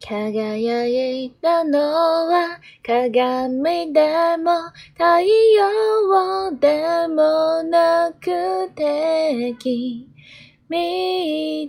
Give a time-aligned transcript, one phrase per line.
[0.00, 10.10] 輝いたのは鏡でも太陽でもなくて君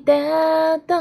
[0.04, 0.96] だと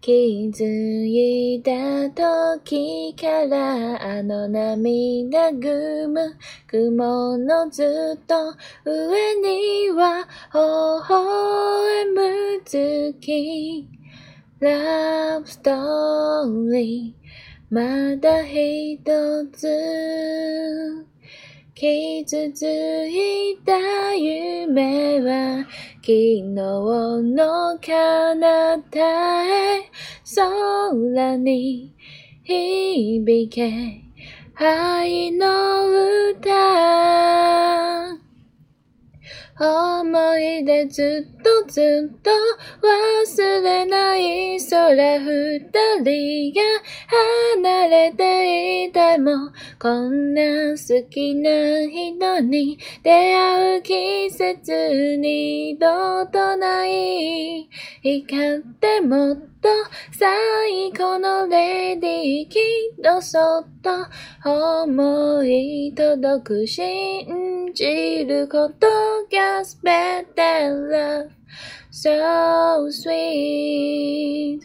[0.00, 6.36] 気づいた時からあの涙ぐむ
[6.66, 10.58] 雲のずっと上には微
[11.08, 14.01] 笑む月
[14.62, 17.14] Love story
[17.68, 17.82] ま
[18.20, 19.00] だ一
[19.50, 21.04] つ
[21.74, 22.62] 傷つ
[23.08, 29.90] いた夢は昨日の彼方へ
[30.36, 31.92] 空に
[32.44, 34.04] 響け
[34.54, 35.88] 愛の
[36.38, 38.11] 歌
[39.58, 42.30] 思い出ずっとずっと
[42.80, 45.60] 忘れない空二
[46.02, 46.62] 人が
[47.60, 51.50] 離れていてもこんな好きな
[51.86, 57.68] 人に出会う季節二度とない
[58.00, 59.68] 光ってもと
[60.10, 63.90] 最高のレディーきっとそっと
[64.44, 68.88] 思い届く信じること
[69.30, 71.30] が better love
[71.92, 74.60] so sweet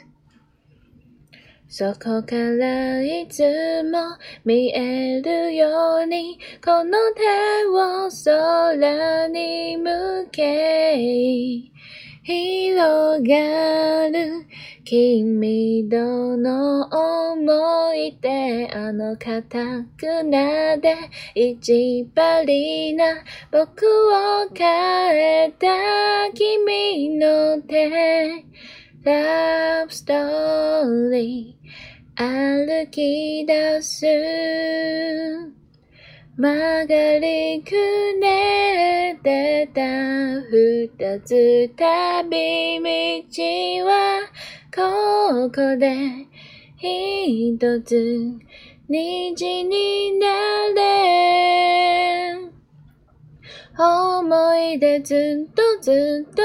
[1.69, 10.97] そこからいつも見えるようにこの手を空に向け
[12.23, 14.47] 広がる
[14.89, 20.95] 君との思い出あの固くなで
[21.35, 23.21] 一張な
[23.51, 25.67] 僕を変えた
[26.33, 28.45] 君の手
[29.03, 31.55] Love story
[32.15, 34.05] 歩き出す。
[36.37, 37.71] 曲がりく
[38.21, 42.79] ねってた二つ旅
[43.27, 44.19] 道は
[44.77, 46.27] ここで
[46.77, 48.37] 一つ
[48.87, 50.27] 虹にな
[50.75, 52.37] れ
[53.75, 56.43] 思い出ずっとずっと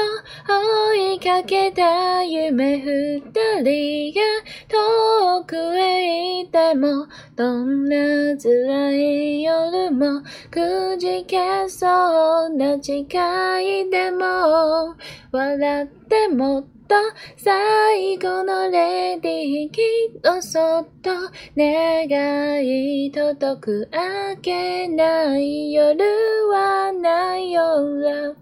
[0.94, 3.20] 追いかけた夢二
[3.62, 4.22] 人が
[4.68, 7.06] 遠くへ行っても
[7.36, 7.96] どんな
[8.38, 14.96] 辛い夜もくじけそうな誓いでも
[15.30, 16.96] 笑ってもと
[17.38, 19.80] 最後のレディーき
[20.14, 21.10] っとそっと
[21.56, 26.04] 願い届く明けない夜
[26.50, 28.36] はないよ Love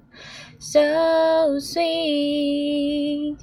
[0.59, 3.37] so sweet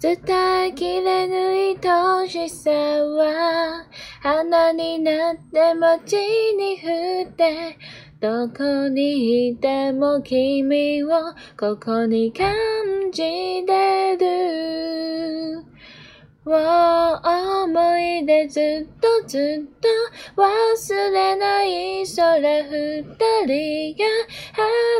[0.00, 3.84] 伝えきれぬ愛しさは
[4.22, 7.76] 花になって街に降って
[8.20, 11.08] どこにいても君を
[11.56, 12.52] ここに感
[13.12, 13.22] じ
[13.64, 15.28] てる。
[16.50, 19.88] 思い出ずっとずっと
[20.40, 23.04] 忘れない空二
[23.46, 24.04] 人が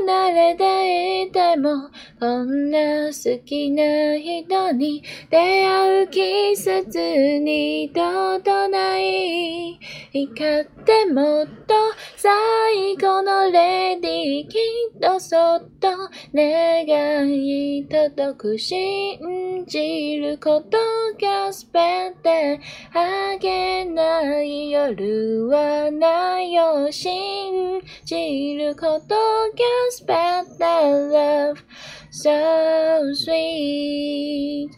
[0.05, 1.89] 離れていても
[2.21, 3.83] こんな好きな
[4.19, 6.99] 人に出会う季節
[7.39, 9.81] 二度とない
[10.12, 11.74] 光ってもっと
[12.16, 14.58] 最後のレディーき
[14.96, 15.88] っとそっと
[16.34, 20.78] 願い届く信じること
[21.20, 22.60] がすべて
[22.94, 29.58] あげない夜はないよ信じることが
[29.90, 30.14] すべ
[30.58, 31.64] て love
[32.10, 34.78] so sweet